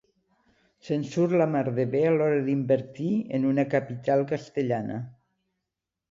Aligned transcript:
Se'n 0.85 1.03
surt 1.09 1.35
la 1.41 1.45
mar 1.55 1.59
de 1.75 1.83
bé 1.91 1.99
a 2.11 2.13
l'hora 2.15 2.39
d'invertir 2.47 3.09
en 3.39 3.45
una 3.49 3.65
capital 3.75 4.23
castellana. 4.33 4.97